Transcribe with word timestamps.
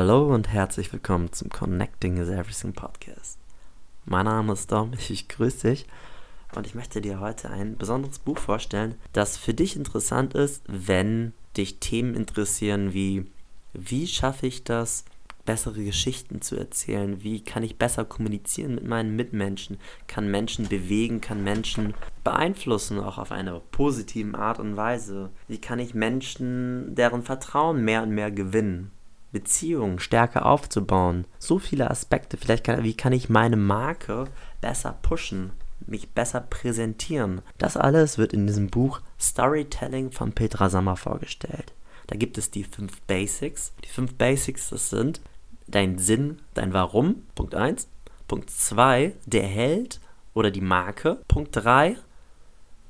Hallo 0.00 0.32
und 0.32 0.46
herzlich 0.46 0.92
willkommen 0.92 1.32
zum 1.32 1.48
Connecting 1.48 2.18
is 2.18 2.28
Everything 2.28 2.72
Podcast. 2.72 3.36
Mein 4.04 4.26
Name 4.26 4.52
ist 4.52 4.70
Dom, 4.70 4.92
ich 5.08 5.26
grüße 5.26 5.70
dich 5.70 5.86
und 6.54 6.68
ich 6.68 6.76
möchte 6.76 7.00
dir 7.00 7.18
heute 7.18 7.50
ein 7.50 7.76
besonderes 7.76 8.20
Buch 8.20 8.38
vorstellen, 8.38 8.94
das 9.12 9.36
für 9.36 9.54
dich 9.54 9.74
interessant 9.74 10.34
ist, 10.34 10.62
wenn 10.68 11.32
dich 11.56 11.80
Themen 11.80 12.14
interessieren 12.14 12.94
wie 12.94 13.26
wie 13.72 14.06
schaffe 14.06 14.46
ich 14.46 14.62
das, 14.62 15.04
bessere 15.44 15.82
Geschichten 15.82 16.42
zu 16.42 16.54
erzählen? 16.54 17.24
Wie 17.24 17.42
kann 17.42 17.64
ich 17.64 17.76
besser 17.76 18.04
kommunizieren 18.04 18.76
mit 18.76 18.86
meinen 18.86 19.16
Mitmenschen? 19.16 19.78
Kann 20.06 20.30
Menschen 20.30 20.68
bewegen? 20.68 21.20
Kann 21.20 21.42
Menschen 21.42 21.94
beeinflussen, 22.22 23.00
auch 23.00 23.18
auf 23.18 23.32
eine 23.32 23.60
positive 23.72 24.38
Art 24.38 24.60
und 24.60 24.76
Weise? 24.76 25.30
Wie 25.48 25.60
kann 25.60 25.80
ich 25.80 25.92
Menschen 25.92 26.94
deren 26.94 27.24
Vertrauen 27.24 27.84
mehr 27.84 28.04
und 28.04 28.10
mehr 28.10 28.30
gewinnen? 28.30 28.92
Beziehungen 29.32 29.98
stärker 29.98 30.46
aufzubauen. 30.46 31.26
So 31.38 31.58
viele 31.58 31.90
Aspekte. 31.90 32.36
Vielleicht 32.36 32.64
kann, 32.64 32.82
wie 32.82 32.94
kann 32.94 33.12
ich 33.12 33.28
meine 33.28 33.56
Marke 33.56 34.26
besser 34.60 34.96
pushen, 35.02 35.52
mich 35.86 36.10
besser 36.10 36.40
präsentieren. 36.40 37.42
Das 37.58 37.76
alles 37.76 38.18
wird 38.18 38.32
in 38.32 38.46
diesem 38.46 38.68
Buch 38.68 39.00
Storytelling 39.20 40.12
von 40.12 40.32
Petra 40.32 40.70
Sammer 40.70 40.96
vorgestellt. 40.96 41.72
Da 42.06 42.16
gibt 42.16 42.38
es 42.38 42.50
die 42.50 42.64
fünf 42.64 43.00
Basics. 43.02 43.72
Die 43.84 43.88
fünf 43.88 44.14
Basics, 44.14 44.70
das 44.70 44.90
sind 44.90 45.20
dein 45.68 45.98
Sinn, 45.98 46.40
dein 46.54 46.72
Warum, 46.72 47.26
Punkt 47.34 47.54
1. 47.54 47.88
Punkt 48.26 48.50
2, 48.50 49.14
der 49.26 49.44
Held 49.44 50.00
oder 50.34 50.50
die 50.50 50.60
Marke. 50.60 51.18
Punkt 51.28 51.54
3, 51.54 51.96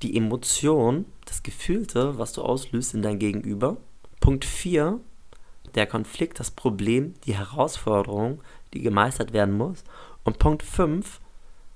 die 0.03 0.17
Emotion, 0.17 1.05
das 1.25 1.43
Gefühlte, 1.43 2.19
was 2.19 2.33
du 2.33 2.43
auslöst 2.43 2.95
in 2.95 3.03
dein 3.03 3.19
Gegenüber. 3.19 3.77
Punkt 4.21 4.45
4, 4.45 5.01
der 5.75 5.87
Konflikt, 5.87 6.41
das 6.41 6.51
Problem, 6.51 7.15
die 7.25 7.37
Herausforderung, 7.37 8.41
die 8.75 8.81
gemeistert 8.81 9.33
werden 9.33 9.57
muss. 9.57 9.85
Und 10.25 10.39
Punkt 10.39 10.63
5, 10.63 11.21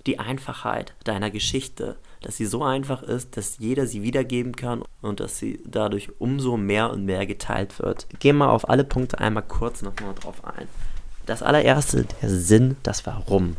die 0.07 0.19
Einfachheit 0.19 0.95
deiner 1.05 1.31
Geschichte, 1.31 1.97
dass 2.23 2.37
sie 2.37 2.47
so 2.47 2.63
einfach 2.63 3.03
ist, 3.03 3.37
dass 3.37 3.59
jeder 3.59 3.87
sie 3.87 4.03
wiedergeben 4.03 4.55
kann 4.55 4.83
und 5.01 5.21
dass 5.21 5.39
sie 5.39 5.61
dadurch 5.65 6.11
umso 6.19 6.57
mehr 6.57 6.91
und 6.91 7.05
mehr 7.05 7.27
geteilt 7.27 7.79
wird. 7.79 8.07
Gehen 8.21 8.39
wir 8.39 8.51
auf 8.51 8.69
alle 8.69 8.85
Punkte 8.85 9.19
einmal 9.19 9.43
kurz 9.43 9.83
nochmal 9.83 10.15
drauf 10.15 10.45
ein. 10.45 10.69
Das 11.27 11.43
allererste, 11.43 12.07
der 12.21 12.31
Sinn, 12.31 12.77
das 12.83 13.07
Warum. 13.07 13.57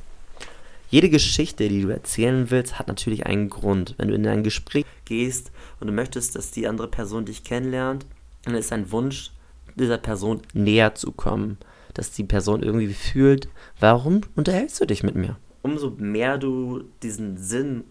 Jede 0.89 1.09
Geschichte, 1.09 1.67
die 1.69 1.81
du 1.81 1.89
erzählen 1.89 2.51
willst, 2.51 2.77
hat 2.77 2.87
natürlich 2.87 3.25
einen 3.25 3.49
Grund. 3.49 3.95
Wenn 3.97 4.09
du 4.09 4.13
in 4.13 4.27
ein 4.27 4.43
Gespräch 4.43 4.85
gehst 5.05 5.51
und 5.79 5.87
du 5.87 5.93
möchtest, 5.93 6.35
dass 6.35 6.51
die 6.51 6.67
andere 6.67 6.87
Person 6.87 7.25
dich 7.25 7.43
kennenlernt, 7.43 8.05
dann 8.43 8.55
ist 8.55 8.71
ein 8.71 8.91
Wunsch, 8.91 9.31
dieser 9.75 9.97
Person 9.97 10.41
näher 10.53 10.95
zu 10.95 11.11
kommen, 11.11 11.57
dass 11.93 12.11
die 12.11 12.23
Person 12.23 12.63
irgendwie 12.63 12.93
fühlt, 12.93 13.47
warum 13.79 14.21
unterhältst 14.35 14.81
du 14.81 14.85
dich 14.85 15.03
mit 15.03 15.15
mir? 15.15 15.37
Umso 15.61 15.91
mehr 15.91 16.37
du 16.37 16.83
diesen 17.01 17.37
Sinn 17.37 17.85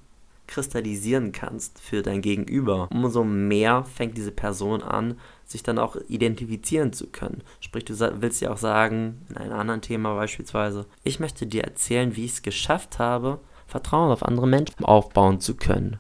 kristallisieren 0.47 1.33
kannst 1.33 1.81
für 1.81 2.03
dein 2.03 2.21
Gegenüber, 2.21 2.89
umso 2.93 3.25
mehr 3.25 3.85
fängt 3.85 4.19
diese 4.19 4.33
Person 4.33 4.83
an, 4.83 5.19
sich 5.47 5.63
dann 5.63 5.79
auch 5.79 5.97
identifizieren 6.09 6.93
zu 6.93 7.07
können. 7.07 7.43
Sprich, 7.61 7.85
du 7.85 7.99
willst 8.21 8.41
ja 8.43 8.53
auch 8.53 8.59
sagen, 8.59 9.23
in 9.31 9.37
einem 9.39 9.53
anderen 9.53 9.81
Thema 9.81 10.15
beispielsweise, 10.15 10.87
ich 11.05 11.21
möchte 11.21 11.47
dir 11.47 11.65
erzählen, 11.65 12.17
wie 12.17 12.27
ich 12.27 12.33
es 12.33 12.43
geschafft 12.43 12.99
habe, 12.99 13.39
Vertrauen 13.67 14.11
auf 14.11 14.25
andere 14.25 14.47
Menschen 14.47 14.85
aufbauen 14.85 15.41
zu 15.41 15.57
können. 15.57 15.99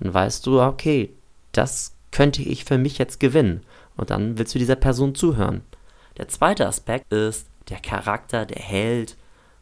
Dann 0.00 0.12
weißt 0.12 0.46
du, 0.46 0.60
okay, 0.60 1.10
das 1.52 1.94
könnte 2.10 2.42
ich 2.42 2.64
für 2.64 2.78
mich 2.78 2.98
jetzt 2.98 3.20
gewinnen. 3.20 3.62
Und 3.96 4.10
dann 4.10 4.38
willst 4.38 4.54
du 4.54 4.58
dieser 4.58 4.76
Person 4.76 5.14
zuhören. 5.14 5.62
Der 6.16 6.28
zweite 6.28 6.66
Aspekt 6.66 7.12
ist 7.12 7.48
der 7.68 7.78
Charakter, 7.80 8.46
der 8.46 8.62
Held 8.62 9.16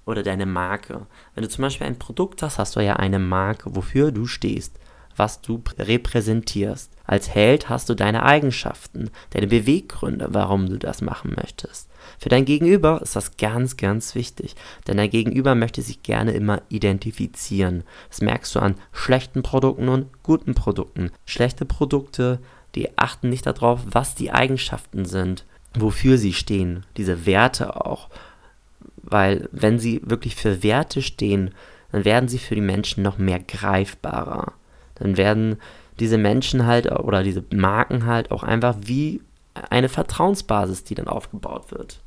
oder 0.05 0.23
deine 0.23 0.47
Marke. 0.47 1.07
Wenn 1.35 1.43
du 1.43 1.49
zum 1.49 1.63
Beispiel 1.63 1.87
ein 1.87 1.99
Produkt 1.99 2.43
hast, 2.43 2.59
hast 2.59 2.77
du 2.77 2.81
ja 2.81 2.97
eine 2.97 3.19
Marke, 3.19 3.75
wofür 3.75 4.11
du 4.11 4.27
stehst, 4.27 4.79
was 5.17 5.41
du 5.41 5.63
repräsentierst. 5.79 6.91
Als 7.05 7.35
Held 7.35 7.69
hast 7.69 7.89
du 7.89 7.95
deine 7.95 8.23
Eigenschaften, 8.23 9.11
deine 9.31 9.47
Beweggründe, 9.47 10.29
warum 10.31 10.69
du 10.69 10.79
das 10.79 11.03
machen 11.03 11.35
möchtest. 11.37 11.89
Für 12.19 12.29
dein 12.29 12.45
Gegenüber 12.45 13.01
ist 13.03 13.17
das 13.17 13.37
ganz, 13.37 13.77
ganz 13.77 14.15
wichtig, 14.15 14.57
denn 14.87 14.97
dein 14.97 15.11
Gegenüber 15.11 15.55
möchte 15.55 15.83
sich 15.83 16.03
gerne 16.03 16.33
immer 16.33 16.63
identifizieren. 16.69 17.85
Das 18.09 18.21
merkst 18.21 18.55
du 18.55 18.61
an 18.61 18.77
schlechten 18.93 19.43
Produkten 19.43 19.89
und 19.89 20.23
guten 20.23 20.55
Produkten. 20.55 21.11
Schlechte 21.27 21.65
Produkte 21.65 22.41
die 22.75 22.97
achten 22.97 23.29
nicht 23.29 23.47
darauf, 23.47 23.81
was 23.87 24.15
die 24.15 24.33
Eigenschaften 24.33 25.05
sind, 25.05 25.45
wofür 25.75 26.19
sie 26.19 26.33
stehen, 26.33 26.85
diese 26.97 27.27
Werte 27.27 27.85
auch. 27.85 28.09
Weil 28.97 29.49
wenn 29.53 29.79
sie 29.79 30.01
wirklich 30.05 30.37
für 30.37 30.63
Werte 30.63 31.03
stehen, 31.03 31.53
dann 31.91 32.05
werden 32.05 32.29
sie 32.29 32.39
für 32.39 32.55
die 32.55 32.61
Menschen 32.61 33.03
noch 33.03 33.19
mehr 33.19 33.41
greifbarer. 33.41 34.53
Dann 34.95 35.17
werden 35.17 35.57
diese 36.01 36.19
Menschen 36.19 36.67
halt 36.67 36.91
oder 36.91 37.23
diese 37.23 37.45
Marken 37.53 38.07
halt 38.07 38.31
auch 38.31 38.43
einfach 38.43 38.77
wie 38.83 39.21
eine 39.71 39.89
Vertrauensbasis, 39.89 40.85
die 40.85 40.95
dann 40.95 41.09
aufgebaut 41.09 41.71
wird. 41.71 42.01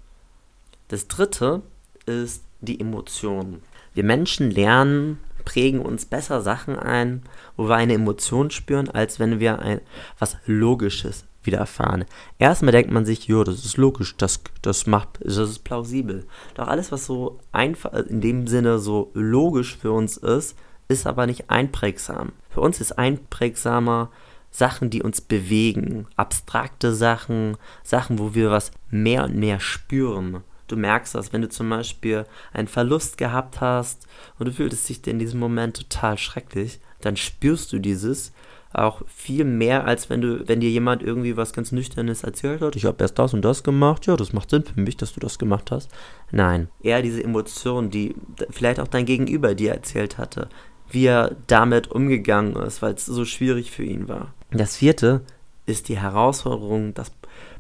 Das 0.88 1.08
dritte 1.08 1.62
ist 2.06 2.44
die 2.62 2.80
Emotion. 2.80 3.62
Wir 3.94 4.04
Menschen 4.04 4.52
lernen 4.52 5.20
prägen 5.46 5.80
uns 5.80 6.06
besser 6.06 6.42
Sachen 6.42 6.78
ein, 6.78 7.24
wo 7.56 7.68
wir 7.70 7.76
eine 7.76 7.94
Emotion 7.94 8.52
spüren, 8.52 8.90
als 8.90 9.20
wenn 9.20 9.40
wir 9.40 9.60
ein, 9.60 9.82
was 10.20 10.38
Logisches 10.46 11.26
wieder 11.44 11.60
erfahren. 11.60 12.06
Erstmal 12.40 12.72
denkt 12.72 12.92
man 12.92 13.06
sich, 13.06 13.28
jo, 13.28 13.44
das 13.44 13.64
ist 13.64 13.78
logisch, 13.78 14.18
das, 14.18 14.42
das 14.62 14.88
macht, 14.88 15.20
das 15.24 15.38
ist 15.38 15.64
plausibel. 15.64 16.26
Doch 16.56 16.68
alles, 16.68 16.92
was 16.92 17.06
so 17.06 17.40
einfach, 17.52 17.94
in 17.94 18.22
dem 18.22 18.48
Sinne 18.48 18.80
so 18.80 19.12
logisch 19.14 19.78
für 19.78 19.92
uns 19.92 20.18
ist, 20.18 20.58
ist 20.88 21.08
aber 21.08 21.26
nicht 21.26 21.50
einprägsam. 21.50 22.32
Für 22.50 22.62
uns 22.62 22.82
ist 22.82 22.98
einprägsamer 22.98 24.12
Sachen, 24.52 24.90
die 24.90 25.04
uns 25.04 25.22
bewegen, 25.22 26.08
abstrakte 26.16 26.94
Sachen, 26.94 27.58
Sachen, 27.84 28.20
wo 28.20 28.34
wir 28.34 28.52
was 28.52 28.72
mehr 28.90 29.26
und 29.26 29.36
mehr 29.36 29.60
spüren. 29.60 30.44
Du 30.68 30.76
merkst 30.76 31.16
das, 31.16 31.34
wenn 31.34 31.42
du 31.42 31.50
zum 31.50 31.70
Beispiel 31.70 32.26
einen 32.54 32.68
Verlust 32.68 33.18
gehabt 33.18 33.62
hast 33.62 34.08
und 34.40 34.48
du 34.48 34.52
fühltest 34.52 34.90
dich 34.90 35.06
in 35.08 35.20
diesem 35.20 35.40
Moment 35.40 35.78
total 35.78 36.18
schrecklich, 36.18 36.80
dann 37.02 37.18
spürst 37.18 37.72
du 37.72 37.80
dieses 37.80 38.34
auch 38.76 39.02
viel 39.08 39.46
mehr, 39.46 39.86
als 39.86 40.10
wenn 40.10 40.22
du, 40.22 40.48
wenn 40.48 40.60
dir 40.60 40.70
jemand 40.70 41.02
irgendwie 41.02 41.38
was 41.38 41.54
ganz 41.54 41.72
Nüchternes 41.72 42.24
erzählt 42.24 42.62
hat. 42.62 42.76
Ich 42.76 42.86
habe 42.86 42.98
erst 43.00 43.18
das 43.18 43.34
und 43.34 43.44
das 43.44 43.64
gemacht. 43.64 44.06
Ja, 44.06 44.18
das 44.18 44.34
macht 44.34 44.50
Sinn 44.50 44.64
für 44.64 44.80
mich, 44.80 44.98
dass 44.98 45.14
du 45.14 45.20
das 45.20 45.40
gemacht 45.40 45.72
hast. 45.72 45.90
Nein, 46.32 46.68
eher 46.82 47.02
diese 47.02 47.24
Emotion, 47.24 47.90
die 47.90 48.16
vielleicht 48.50 48.80
auch 48.80 48.88
dein 48.88 49.06
Gegenüber 49.06 49.56
dir 49.56 49.72
erzählt 49.72 50.18
hatte, 50.18 50.50
wie 50.90 51.06
er 51.06 51.36
damit 51.48 51.90
umgegangen 51.90 52.56
ist, 52.58 52.82
weil 52.82 52.96
es 52.96 53.06
so 53.06 53.24
schwierig 53.24 53.72
für 53.72 53.84
ihn 53.84 54.08
war. 54.08 54.34
Das 54.52 54.78
vierte 54.78 55.22
ist 55.66 55.90
die 55.90 55.98
Herausforderung, 55.98 56.94
das 56.94 57.12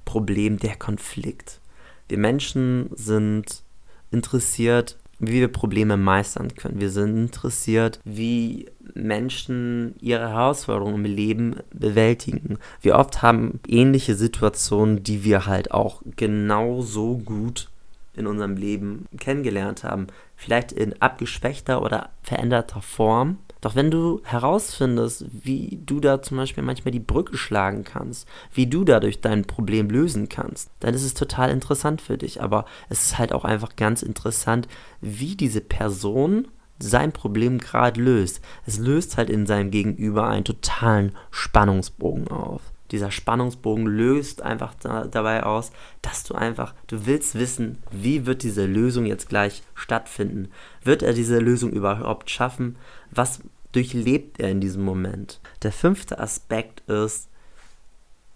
Problem, 0.04 0.58
der 0.58 0.76
Konflikt. 0.76 1.60
Wir 2.08 2.18
Menschen 2.18 2.90
sind 2.96 3.64
interessiert, 4.12 4.98
wie 5.20 5.34
wir 5.34 5.48
Probleme 5.48 5.98
meistern 5.98 6.54
können. 6.56 6.80
Wir 6.80 6.90
sind 6.90 7.18
interessiert, 7.18 8.00
wie 8.04 8.68
Menschen 8.94 9.96
ihre 10.02 10.30
Herausforderungen 10.30 11.06
im 11.06 11.16
Leben 11.16 11.56
bewältigen. 11.74 12.58
Wir 12.82 12.96
oft 12.96 13.22
haben 13.22 13.60
ähnliche 13.68 14.16
Situationen, 14.16 15.04
die 15.04 15.24
wir 15.24 15.46
halt 15.46 15.72
auch 15.72 16.02
genauso 16.16 17.18
gut 17.18 17.70
in 18.14 18.28
unserem 18.28 18.56
Leben 18.56 19.06
kennengelernt 19.18 19.84
haben. 19.84 20.08
Vielleicht 20.36 20.72
in 20.72 21.02
abgeschwächter 21.02 21.82
oder 21.82 22.10
veränderter 22.22 22.82
Form, 22.82 23.40
doch 23.66 23.76
wenn 23.76 23.90
du 23.90 24.22
herausfindest, 24.24 25.26
wie 25.44 25.80
du 25.84 26.00
da 26.00 26.22
zum 26.22 26.38
Beispiel 26.38 26.64
manchmal 26.64 26.92
die 26.92 27.00
Brücke 27.00 27.36
schlagen 27.36 27.84
kannst, 27.84 28.28
wie 28.54 28.68
du 28.68 28.84
dadurch 28.84 29.22
dein 29.22 29.46
Problem 29.46 29.90
lösen 29.90 30.30
kannst, 30.30 30.70
dann 30.82 30.94
ist 30.94 31.04
es 31.04 31.16
total 31.16 31.50
interessant 31.50 32.00
für 32.00 32.16
dich. 32.16 32.44
Aber 32.44 32.66
es 32.90 33.06
ist 33.06 33.18
halt 33.18 33.34
auch 33.34 33.44
einfach 33.44 33.76
ganz 33.76 34.04
interessant, 34.04 34.68
wie 35.02 35.36
diese 35.36 35.62
Person 35.62 36.48
sein 36.78 37.12
Problem 37.12 37.58
gerade 37.58 38.00
löst. 38.00 38.40
Es 38.68 38.78
löst 38.78 39.18
halt 39.18 39.32
in 39.32 39.48
seinem 39.48 39.72
Gegenüber 39.72 40.28
einen 40.28 40.46
totalen 40.46 41.16
Spannungsbogen 41.32 42.28
auf. 42.28 42.62
Dieser 42.92 43.12
Spannungsbogen 43.12 43.88
löst 43.88 44.42
einfach 44.42 44.76
da, 44.76 45.06
dabei 45.06 45.44
aus, 45.44 45.72
dass 46.02 46.24
du 46.24 46.36
einfach, 46.36 46.74
du 46.88 47.06
willst 47.06 47.36
wissen, 47.36 47.80
wie 47.92 48.26
wird 48.26 48.44
diese 48.44 48.66
Lösung 48.66 49.06
jetzt 49.06 49.30
gleich 49.30 49.64
stattfinden? 49.74 50.50
Wird 50.84 51.02
er 51.02 51.14
diese 51.14 51.40
Lösung 51.40 51.72
überhaupt 51.72 52.30
schaffen? 52.30 52.78
Was 53.12 53.42
durchlebt 53.76 54.40
er 54.40 54.50
in 54.50 54.62
diesem 54.62 54.84
Moment. 54.84 55.42
Der 55.64 55.72
fünfte 55.72 56.20
Aspekt 56.20 56.82
ist 56.90 57.30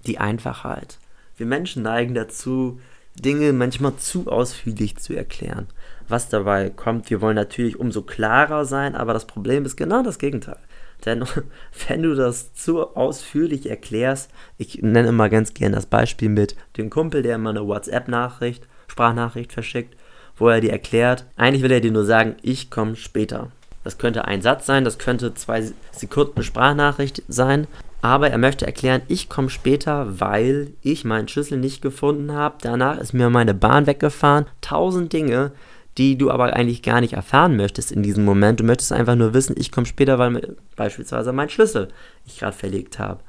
die 0.06 0.18
Einfachheit. 0.18 1.00
Wir 1.38 1.45
Menschen 1.45 1.84
neigen 1.84 2.13
dazu, 2.13 2.80
Dinge 3.16 3.54
manchmal 3.54 3.95
zu 3.95 4.28
ausführlich 4.28 4.98
zu 4.98 5.13
erklären. 5.13 5.68
Was 6.07 6.30
dabei 6.30 6.69
kommt, 6.69 7.10
wir 7.10 7.22
wollen 7.22 7.36
natürlich 7.36 7.80
umso 7.80 8.02
klarer 8.02 8.66
sein, 8.66 8.95
aber 8.95 9.13
das 9.13 9.28
Problem 9.28 9.66
ist 9.66 9.78
genau 9.78 10.04
das 10.04 10.19
Gegenteil. 10.19 10.60
Denn 11.06 11.24
wenn 11.88 12.04
du 12.04 12.16
das 12.16 12.54
zu 12.54 12.96
ausführlich 12.96 13.69
erklärst, 13.69 14.31
ich 14.57 14.81
nenne 14.81 15.10
immer 15.10 15.30
ganz 15.30 15.54
gerne 15.54 15.75
das 15.75 15.86
Beispiel 15.86 16.30
mit 16.30 16.56
dem 16.78 16.90
Kumpel, 16.90 17.22
der 17.22 17.36
immer 17.36 17.51
eine 17.51 17.68
WhatsApp-Nachricht 17.68 18.68
Sprachnachricht 18.88 19.54
verschickt, 19.54 19.96
wo 20.36 20.48
er 20.50 20.62
dir 20.62 20.72
erklärt, 20.72 21.25
eigentlich 21.36 21.63
will 21.63 21.72
er 21.72 21.81
dir 21.81 21.92
nur 21.92 22.06
sagen, 22.06 22.36
ich 22.42 22.69
komme 22.69 22.96
später. 22.96 23.51
Das 23.84 23.98
könnte 23.98 24.25
ein 24.25 24.42
Satz 24.42 24.66
sein, 24.66 24.84
das 24.84 24.98
könnte 24.98 25.34
zwei 25.34 25.72
Sekunden 25.92 26.44
Sprachnachricht 26.44 27.24
sein, 27.28 27.68
aber 28.02 28.30
er 28.30 28.38
möchte 28.38 28.66
erklären, 28.66 29.02
ich 29.07 29.30
komme 29.30 29.50
später, 29.50 30.19
weil 30.19 30.72
ich 30.81 31.06
meinen 31.06 31.28
Schlüssel 31.28 31.57
nicht 31.57 31.81
gefunden 31.81 32.31
habe. 32.31 32.56
Danach 32.62 32.98
ist 32.98 33.13
mir 33.13 33.30
meine 33.30 33.54
Bahn 33.54 33.88
weggefahren. 33.88 34.45
Tausend 34.62 35.12
Dinge, 35.12 35.52
die 35.98 36.18
du 36.18 36.32
aber 36.32 36.54
eigentlich 36.54 36.82
gar 36.82 37.02
nicht 37.02 37.14
erfahren 37.14 37.58
möchtest 37.58 37.92
in 37.92 38.04
diesem 38.04 38.26
Moment. 38.26 38.60
Du 38.60 38.64
möchtest 38.64 38.92
einfach 38.92 39.16
nur 39.16 39.34
wissen, 39.34 39.56
ich 39.58 39.72
komme 39.72 39.88
später, 39.88 40.20
weil 40.20 40.56
beispielsweise 40.76 41.34
mein 41.34 41.50
Schlüssel 41.50 41.90
ich 42.26 42.40
gerade 42.40 42.56
verlegt 42.56 43.00
habe. 43.00 43.20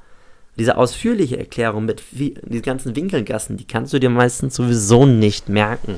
Diese 0.57 0.77
ausführliche 0.77 1.37
Erklärung 1.37 1.85
mit 1.85 2.03
diesen 2.11 2.61
ganzen 2.61 2.95
Winkelgassen, 2.95 3.57
die 3.57 3.65
kannst 3.65 3.93
du 3.93 3.99
dir 3.99 4.09
meistens 4.09 4.55
sowieso 4.55 5.05
nicht 5.05 5.49
merken. 5.49 5.95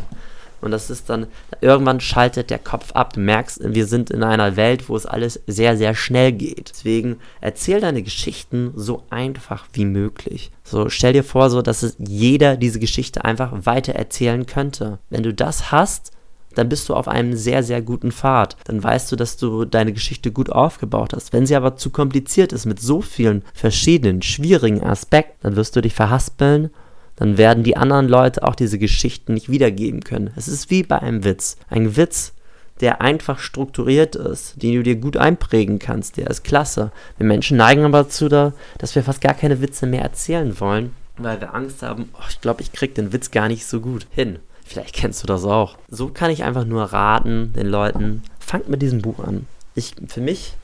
Und 0.63 0.71
das 0.71 0.89
ist 0.89 1.09
dann, 1.09 1.27
irgendwann 1.59 1.99
schaltet 1.99 2.49
der 2.49 2.59
Kopf 2.59 2.93
ab. 2.93 3.13
Du 3.13 3.19
merkst, 3.19 3.59
wir 3.61 3.85
sind 3.85 4.09
in 4.09 4.23
einer 4.23 4.55
Welt, 4.55 4.87
wo 4.87 4.95
es 4.95 5.05
alles 5.05 5.41
sehr, 5.45 5.75
sehr 5.75 5.93
schnell 5.93 6.31
geht. 6.31 6.69
Deswegen 6.69 7.17
erzähl 7.41 7.81
deine 7.81 8.01
Geschichten 8.01 8.71
so 8.73 9.03
einfach 9.09 9.67
wie 9.73 9.83
möglich. 9.83 10.51
So, 10.63 10.87
stell 10.87 11.11
dir 11.11 11.25
vor, 11.25 11.49
so, 11.49 11.61
dass 11.61 11.83
es 11.83 11.97
jeder 11.99 12.55
diese 12.55 12.79
Geschichte 12.79 13.25
einfach 13.25 13.65
weiter 13.65 13.93
erzählen 13.93 14.45
könnte. 14.45 14.99
Wenn 15.09 15.23
du 15.23 15.33
das 15.33 15.73
hast, 15.73 16.13
dann 16.55 16.69
bist 16.69 16.89
du 16.89 16.93
auf 16.95 17.07
einem 17.07 17.35
sehr, 17.35 17.63
sehr 17.63 17.81
guten 17.81 18.11
Pfad. 18.11 18.57
Dann 18.65 18.83
weißt 18.83 19.11
du, 19.11 19.15
dass 19.15 19.37
du 19.37 19.65
deine 19.65 19.93
Geschichte 19.93 20.31
gut 20.31 20.49
aufgebaut 20.49 21.13
hast. 21.13 21.33
Wenn 21.33 21.45
sie 21.45 21.55
aber 21.55 21.75
zu 21.75 21.89
kompliziert 21.89 22.53
ist 22.53 22.65
mit 22.65 22.79
so 22.79 23.01
vielen 23.01 23.43
verschiedenen, 23.53 24.21
schwierigen 24.21 24.83
Aspekten, 24.83 25.39
dann 25.41 25.55
wirst 25.55 25.75
du 25.75 25.81
dich 25.81 25.93
verhaspeln 25.93 26.69
dann 27.15 27.37
werden 27.37 27.63
die 27.63 27.77
anderen 27.77 28.07
Leute 28.07 28.43
auch 28.43 28.55
diese 28.55 28.79
Geschichten 28.79 29.33
nicht 29.33 29.49
wiedergeben 29.49 30.01
können. 30.01 30.31
Es 30.35 30.47
ist 30.47 30.69
wie 30.69 30.83
bei 30.83 30.99
einem 30.99 31.23
Witz. 31.23 31.57
Ein 31.69 31.95
Witz, 31.95 32.33
der 32.81 33.01
einfach 33.01 33.39
strukturiert 33.39 34.15
ist, 34.15 34.61
den 34.61 34.75
du 34.75 34.83
dir 34.83 34.95
gut 34.95 35.17
einprägen 35.17 35.79
kannst, 35.79 36.17
der 36.17 36.29
ist 36.29 36.43
klasse. 36.43 36.91
Wir 37.17 37.25
Menschen 37.25 37.57
neigen 37.57 37.85
aber 37.85 38.03
dazu, 38.03 38.29
dass 38.29 38.95
wir 38.95 39.03
fast 39.03 39.21
gar 39.21 39.35
keine 39.35 39.61
Witze 39.61 39.85
mehr 39.85 40.01
erzählen 40.01 40.59
wollen, 40.59 40.95
weil 41.17 41.39
wir 41.39 41.53
Angst 41.53 41.83
haben, 41.83 42.09
oh, 42.13 42.25
ich 42.29 42.41
glaube, 42.41 42.61
ich 42.61 42.71
kriege 42.71 42.93
den 42.93 43.13
Witz 43.13 43.29
gar 43.29 43.47
nicht 43.47 43.65
so 43.65 43.79
gut 43.79 44.07
hin. 44.09 44.39
Vielleicht 44.65 44.95
kennst 44.95 45.21
du 45.23 45.27
das 45.27 45.43
auch. 45.43 45.77
So 45.89 46.07
kann 46.07 46.31
ich 46.31 46.43
einfach 46.43 46.65
nur 46.65 46.83
raten 46.83 47.53
den 47.53 47.67
Leuten, 47.67 48.23
fangt 48.39 48.69
mit 48.69 48.81
diesem 48.81 49.01
Buch 49.01 49.19
an. 49.19 49.45
Ich, 49.75 49.95
für 50.07 50.21
mich 50.21 50.55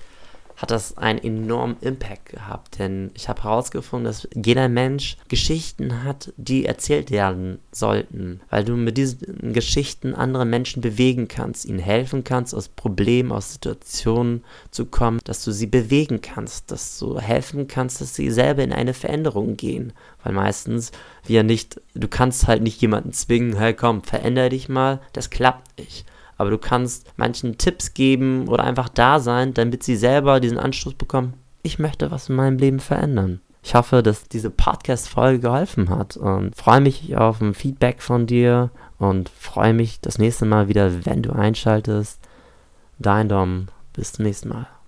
hat 0.59 0.71
das 0.71 0.97
einen 0.97 1.19
enormen 1.19 1.77
Impact 1.79 2.25
gehabt, 2.25 2.79
denn 2.79 3.11
ich 3.13 3.29
habe 3.29 3.43
herausgefunden, 3.43 4.03
dass 4.03 4.27
jeder 4.35 4.67
Mensch 4.67 5.15
Geschichten 5.29 6.03
hat, 6.03 6.33
die 6.35 6.65
erzählt 6.65 7.11
werden 7.11 7.59
sollten, 7.71 8.41
weil 8.49 8.65
du 8.65 8.75
mit 8.75 8.97
diesen 8.97 9.53
Geschichten 9.53 10.13
andere 10.13 10.43
Menschen 10.43 10.81
bewegen 10.81 11.29
kannst, 11.29 11.63
ihnen 11.63 11.79
helfen 11.79 12.25
kannst, 12.25 12.53
aus 12.53 12.67
Problemen, 12.67 13.31
aus 13.31 13.53
Situationen 13.53 14.43
zu 14.69 14.85
kommen, 14.85 15.19
dass 15.23 15.45
du 15.45 15.53
sie 15.53 15.67
bewegen 15.67 16.19
kannst, 16.19 16.71
dass 16.71 16.99
du 16.99 17.19
helfen 17.19 17.69
kannst, 17.69 18.01
dass 18.01 18.13
sie 18.13 18.29
selber 18.29 18.61
in 18.61 18.73
eine 18.73 18.93
Veränderung 18.93 19.55
gehen, 19.55 19.93
weil 20.23 20.33
meistens 20.33 20.91
wir 21.25 21.43
nicht, 21.43 21.79
du 21.93 22.09
kannst 22.09 22.47
halt 22.47 22.63
nicht 22.63 22.81
jemanden 22.81 23.13
zwingen, 23.13 23.55
hey 23.55 23.73
komm, 23.73 24.03
verändere 24.03 24.49
dich 24.49 24.67
mal, 24.67 24.99
das 25.13 25.29
klappt 25.29 25.79
nicht 25.79 26.05
aber 26.39 26.49
du 26.49 26.57
kannst 26.57 27.05
manchen 27.17 27.57
Tipps 27.57 27.93
geben 27.93 28.47
oder 28.47 28.63
einfach 28.63 28.89
da 28.89 29.19
sein, 29.19 29.53
damit 29.53 29.83
sie 29.83 29.97
selber 29.97 30.39
diesen 30.39 30.57
Anstoß 30.57 30.95
bekommen, 30.95 31.33
ich 31.61 31.79
möchte 31.79 32.09
was 32.11 32.29
in 32.29 32.35
meinem 32.35 32.57
Leben 32.57 32.79
verändern. 32.79 33.41
Ich 33.61 33.75
hoffe, 33.75 34.01
dass 34.01 34.23
diese 34.23 34.49
Podcast-Folge 34.49 35.41
geholfen 35.41 35.89
hat 35.89 36.15
und 36.15 36.55
freue 36.55 36.79
mich 36.79 37.15
auf 37.17 37.41
ein 37.41 37.53
Feedback 37.53 38.01
von 38.01 38.25
dir 38.25 38.71
und 38.97 39.27
freue 39.27 39.73
mich 39.73 39.99
das 39.99 40.17
nächste 40.17 40.45
Mal 40.45 40.69
wieder, 40.69 41.05
wenn 41.05 41.21
du 41.21 41.33
einschaltest. 41.33 42.21
Dein 42.99 43.27
Dom, 43.27 43.67
bis 43.91 44.13
zum 44.13 44.23
nächsten 44.23 44.47
Mal. 44.47 44.78